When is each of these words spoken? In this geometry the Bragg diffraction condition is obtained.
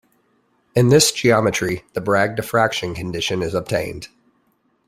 In 0.73 0.89
this 0.89 1.11
geometry 1.11 1.83
the 1.93 2.01
Bragg 2.01 2.35
diffraction 2.35 2.95
condition 2.95 3.43
is 3.43 3.53
obtained. 3.53 4.07